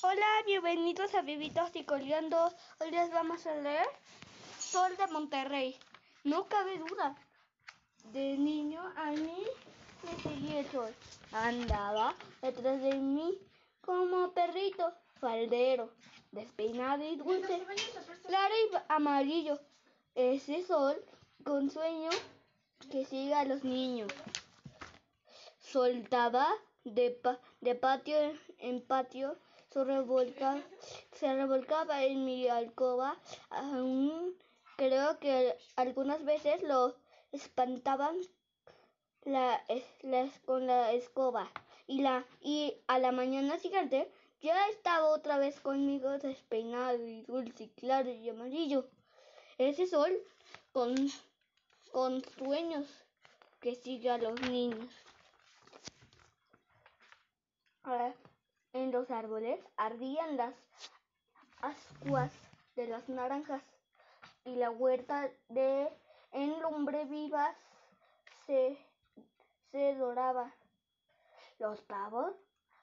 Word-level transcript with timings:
Hola, 0.00 0.26
bienvenidos 0.46 1.12
a 1.16 1.22
Vivitos 1.22 1.74
y 1.74 1.82
Coleando. 1.82 2.54
Hoy 2.78 2.92
les 2.92 3.10
vamos 3.10 3.44
a 3.48 3.54
leer 3.56 3.84
Sol 4.56 4.96
de 4.96 5.08
Monterrey. 5.08 5.76
No 6.22 6.46
cabe 6.46 6.78
duda. 6.78 7.16
De 8.12 8.38
niño 8.38 8.80
a 8.94 9.10
mí 9.10 9.42
me 10.04 10.22
seguía 10.22 10.60
el 10.60 10.70
sol. 10.70 10.94
Andaba 11.32 12.14
detrás 12.40 12.80
de 12.80 12.94
mí 12.94 13.40
como 13.80 14.30
perrito 14.30 14.92
faldero, 15.20 15.90
despeinado 16.30 17.02
y 17.02 17.16
dulce, 17.16 17.66
claro 18.24 18.54
y 18.54 18.76
amarillo. 18.88 19.58
Ese 20.14 20.64
sol 20.64 20.94
con 21.42 21.72
sueño 21.72 22.10
que 22.88 23.04
sigue 23.04 23.34
a 23.34 23.44
los 23.44 23.64
niños. 23.64 24.12
Soltaba 25.58 26.46
de, 26.84 27.20
de 27.60 27.74
patio 27.74 28.16
en 28.58 28.80
patio 28.80 29.36
se 31.12 31.34
revolcaba 31.34 32.04
en 32.04 32.24
mi 32.24 32.48
alcoba. 32.48 33.16
Aún 33.50 34.36
creo 34.76 35.18
que 35.18 35.56
algunas 35.76 36.24
veces 36.24 36.62
lo 36.62 36.94
espantaban 37.32 38.16
la, 39.24 39.62
con 40.44 40.66
la 40.66 40.92
escoba. 40.92 41.50
Y, 41.86 42.02
la, 42.02 42.24
y 42.40 42.74
a 42.86 42.98
la 42.98 43.12
mañana 43.12 43.58
siguiente 43.58 44.10
ya 44.40 44.68
estaba 44.68 45.08
otra 45.08 45.38
vez 45.38 45.60
conmigo 45.60 46.18
despeinado 46.18 47.06
y 47.06 47.22
dulce 47.22 47.64
y 47.64 47.68
claro 47.68 48.10
y 48.10 48.28
amarillo. 48.28 48.88
Ese 49.58 49.86
sol 49.86 50.12
con, 50.72 50.94
con 51.90 52.22
sueños 52.36 52.86
que 53.60 53.74
sigue 53.74 54.10
a 54.10 54.18
los 54.18 54.40
niños. 54.42 54.88
Ahora, 57.82 58.14
en 58.72 58.92
los 58.92 59.10
árboles 59.10 59.60
ardían 59.76 60.36
las 60.36 60.54
ascuas 61.60 62.32
de 62.76 62.86
las 62.86 63.08
naranjas 63.08 63.62
y 64.44 64.56
la 64.56 64.70
huerta 64.70 65.30
de 65.48 65.88
en 66.32 66.60
lumbre 66.60 67.04
vivas 67.06 67.56
se, 68.46 68.78
se 69.72 69.94
doraba. 69.94 70.52
Los 71.58 71.80
pavos, 71.82 72.32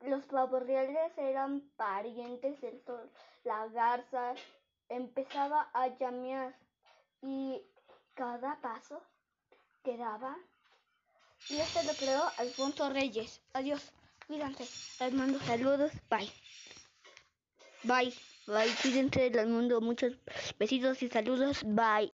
los 0.00 0.24
pavos 0.26 0.62
reales 0.62 1.16
eran 1.16 1.62
parientes 1.76 2.60
del 2.60 2.80
sol. 2.84 3.10
La 3.44 3.66
garza 3.68 4.34
empezaba 4.88 5.70
a 5.72 5.88
llamear 5.88 6.54
y 7.22 7.62
cada 8.14 8.60
paso 8.60 9.02
quedaba. 9.82 10.36
Y 11.48 11.56
esto 11.56 11.82
lo 11.84 11.92
creó 11.94 12.22
Alfonso 12.36 12.90
Reyes. 12.90 13.40
Adiós. 13.54 13.92
Cuídense. 14.28 14.64
Les 15.00 15.12
mando 15.14 15.38
saludos. 15.40 15.90
Bye. 16.10 16.30
Bye. 17.82 18.12
Bye. 18.46 18.74
Cuídense. 18.82 19.30
Les 19.30 19.46
mando 19.46 19.80
muchos 19.80 20.18
besitos 20.58 21.02
y 21.02 21.08
saludos. 21.08 21.62
Bye. 21.64 22.12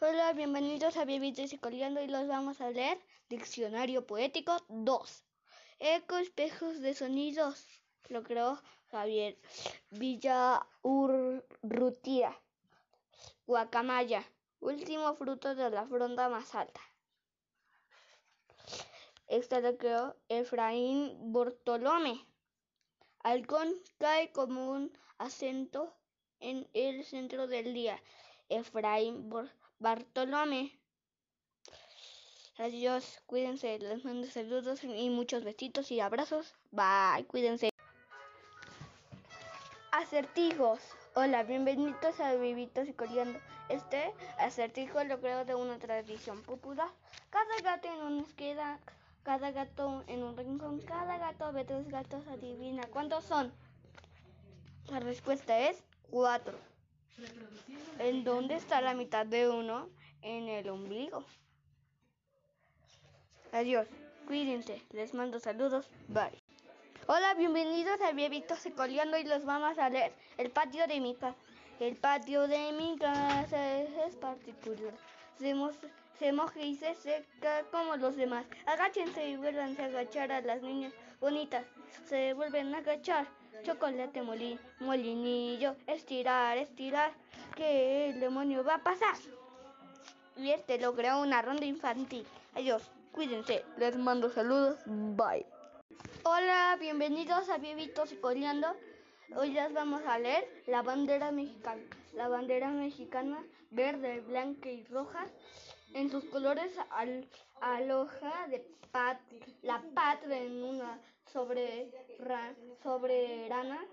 Hola, 0.00 0.34
bienvenidos 0.34 0.98
a 0.98 1.06
Bebitos 1.06 1.54
y 1.54 1.58
Coleando 1.58 2.02
y 2.02 2.06
los 2.06 2.28
vamos 2.28 2.60
a 2.60 2.70
leer 2.70 2.98
Diccionario 3.30 4.06
Poético 4.06 4.62
2. 4.68 5.24
Eco, 5.78 6.18
espejos 6.18 6.80
de 6.82 6.92
sonidos. 6.92 7.66
Lo 8.10 8.22
creó 8.22 8.60
Javier 8.90 9.38
Villaurrutia. 9.88 10.52
Guacamaya. 13.46 14.22
Último 14.60 15.14
fruto 15.14 15.54
de 15.54 15.70
la 15.70 15.86
fronda 15.86 16.28
más 16.28 16.54
alta. 16.54 16.82
Esta 19.38 19.60
la 19.60 19.72
creó 19.76 20.16
Efraín 20.28 21.32
Bortolome. 21.32 22.26
Halcón 23.22 23.72
cae 23.98 24.32
como 24.32 24.72
un 24.72 24.90
acento 25.16 25.94
en 26.40 26.66
el 26.74 27.04
centro 27.04 27.46
del 27.46 27.72
día. 27.72 28.02
Efraín 28.48 29.32
Bartolome. 29.78 30.76
Adiós, 32.56 33.22
cuídense, 33.26 33.78
les 33.78 34.04
mando 34.04 34.26
saludos 34.26 34.82
y 34.82 35.08
muchos 35.08 35.44
besitos 35.44 35.92
y 35.92 36.00
abrazos. 36.00 36.56
Bye, 36.72 37.24
cuídense. 37.28 37.70
Acertijos. 39.92 40.80
Hola, 41.14 41.44
bienvenidos 41.44 42.18
a 42.18 42.34
Vivitos 42.34 42.88
y 42.88 42.92
Coleando. 42.92 43.38
Este 43.68 44.12
acertijo 44.38 45.04
lo 45.04 45.20
creo 45.20 45.44
de 45.44 45.54
una 45.54 45.78
tradición 45.78 46.42
popular. 46.42 46.90
Cada 47.30 47.60
gato 47.62 47.86
en 47.86 48.00
una 48.00 48.22
esquina 48.22 48.80
cada 49.22 49.50
gato 49.50 50.04
en 50.06 50.22
un 50.22 50.36
rincón, 50.36 50.80
cada 50.80 51.18
gato 51.18 51.52
ve 51.52 51.64
tres 51.64 51.88
gatos, 51.88 52.26
adivina 52.28 52.82
cuántos 52.90 53.24
son. 53.24 53.52
La 54.86 55.00
respuesta 55.00 55.58
es 55.68 55.82
cuatro. 56.10 56.58
¿En 57.98 58.24
dónde 58.24 58.54
está 58.54 58.80
la 58.80 58.94
mitad 58.94 59.26
de 59.26 59.48
uno? 59.48 59.88
En 60.22 60.48
el 60.48 60.68
ombligo. 60.68 61.24
Adiós, 63.52 63.88
cuídense, 64.26 64.82
les 64.90 65.14
mando 65.14 65.40
saludos, 65.40 65.88
bye. 66.08 66.42
Hola, 67.06 67.34
bienvenidos 67.34 68.00
a 68.02 68.12
Biebitos 68.12 68.60
Coleando 68.76 69.16
y 69.18 69.24
los 69.24 69.44
vamos 69.44 69.78
a 69.78 69.88
leer 69.88 70.12
el 70.36 70.50
patio 70.50 70.86
de 70.86 71.00
mi 71.00 71.14
casa. 71.14 71.36
El 71.80 71.96
patio 71.96 72.48
de 72.48 72.72
mi 72.72 72.98
casa 72.98 73.80
es 73.82 74.16
particular. 74.16 74.94
Se 76.18 76.32
moja 76.32 76.60
y 76.60 76.74
se 76.74 76.94
seca 76.94 77.64
como 77.70 77.96
los 77.96 78.16
demás. 78.16 78.44
Agáchense 78.66 79.28
y 79.28 79.36
vuelvan 79.36 79.80
a 79.80 79.84
agachar 79.84 80.32
a 80.32 80.40
las 80.40 80.62
niñas 80.62 80.92
bonitas. 81.20 81.64
Se 82.06 82.34
vuelven 82.34 82.74
a 82.74 82.78
agachar. 82.78 83.26
Chocolate 83.64 84.22
molin, 84.22 84.58
molinillo, 84.80 85.74
estirar, 85.86 86.58
estirar. 86.58 87.12
¿Qué 87.56 88.10
el 88.10 88.20
demonio 88.20 88.62
va 88.62 88.74
a 88.74 88.82
pasar? 88.82 89.16
Y 90.36 90.50
este 90.50 90.78
logró 90.78 91.20
una 91.20 91.42
ronda 91.42 91.64
infantil. 91.64 92.24
Adiós, 92.54 92.82
cuídense, 93.12 93.64
les 93.76 93.96
mando 93.96 94.30
saludos, 94.30 94.78
bye. 94.86 95.44
Hola, 96.22 96.76
bienvenidos 96.78 97.48
a 97.48 97.58
Vivitos 97.58 98.12
y 98.12 98.16
Coleando. 98.16 98.68
Hoy 99.34 99.50
les 99.50 99.72
vamos 99.72 100.02
a 100.06 100.18
leer 100.18 100.48
la 100.66 100.82
bandera 100.82 101.32
mexicana. 101.32 101.82
La 102.14 102.28
bandera 102.28 102.70
mexicana 102.70 103.42
verde, 103.70 104.20
blanca 104.20 104.70
y 104.70 104.84
roja. 104.84 105.26
En 105.94 106.10
sus 106.10 106.24
colores 106.24 106.72
al, 106.90 107.28
aloja 107.60 108.46
de 108.48 108.60
pat, 108.90 109.20
la 109.62 109.82
patria 109.94 110.38
en 110.38 110.62
una 110.62 111.00
sobre, 111.32 111.90
soberana. 112.82 113.84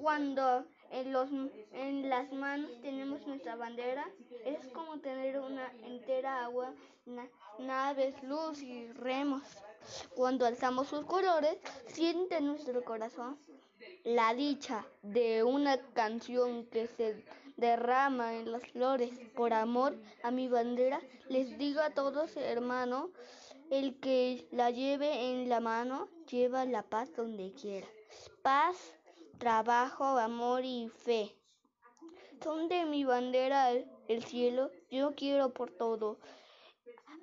Cuando 0.00 0.64
en, 0.90 1.12
los, 1.12 1.30
en 1.72 2.08
las 2.08 2.30
manos 2.32 2.70
tenemos 2.82 3.26
nuestra 3.26 3.56
bandera, 3.56 4.06
es 4.44 4.66
como 4.72 4.98
tener 5.00 5.40
una 5.40 5.72
entera 5.84 6.44
agua, 6.44 6.72
naves, 7.58 8.22
luz 8.22 8.62
y 8.62 8.92
remos. 8.92 9.42
Cuando 10.14 10.46
alzamos 10.46 10.88
sus 10.88 11.04
colores, 11.04 11.58
siente 11.86 12.40
nuestro 12.40 12.84
corazón 12.84 13.38
la 14.04 14.34
dicha 14.34 14.84
de 15.02 15.42
una 15.42 15.78
canción 15.92 16.66
que 16.66 16.86
se 16.86 17.24
derrama 17.56 18.34
en 18.34 18.52
las 18.52 18.62
flores 18.68 19.10
por 19.34 19.52
amor 19.52 19.96
a 20.22 20.30
mi 20.30 20.48
bandera. 20.48 21.00
Les 21.28 21.58
digo 21.58 21.80
a 21.80 21.90
todos, 21.90 22.36
hermano, 22.36 23.10
el 23.70 23.98
que 23.98 24.46
la 24.52 24.70
lleve 24.70 25.30
en 25.30 25.48
la 25.48 25.60
mano, 25.60 26.08
lleva 26.30 26.64
la 26.64 26.82
paz 26.82 27.12
donde 27.14 27.52
quiera. 27.52 27.86
Paz, 28.42 28.76
trabajo, 29.38 30.04
amor 30.04 30.64
y 30.64 30.88
fe. 30.88 31.34
Son 32.42 32.68
de 32.68 32.84
mi 32.84 33.04
bandera 33.04 33.72
el, 33.72 34.24
cielo, 34.24 34.70
yo 34.90 35.14
quiero 35.14 35.52
por 35.52 35.70
todo. 35.70 36.18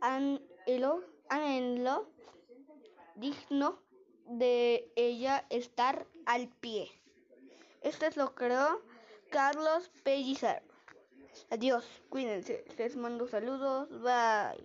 Anhelo, 0.00 1.02
anhelo, 1.28 2.08
digno 3.14 3.78
de 4.26 4.90
ella 4.96 5.46
estar 5.50 6.06
al 6.26 6.48
pie. 6.48 6.90
Esto 7.82 8.06
es 8.06 8.16
lo 8.16 8.34
creó 8.34 8.80
Carlos 9.32 9.90
Pellicer. 10.04 10.62
Adiós, 11.48 11.84
cuídense, 12.10 12.54
les 12.76 12.94
mando 12.96 13.26
saludos, 13.26 13.88
bye. 14.02 14.60